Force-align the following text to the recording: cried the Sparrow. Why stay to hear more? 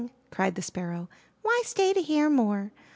cried 0.31 0.55
the 0.55 0.63
Sparrow. 0.63 1.07
Why 1.43 1.61
stay 1.63 1.93
to 1.93 2.01
hear 2.01 2.27
more? 2.27 2.71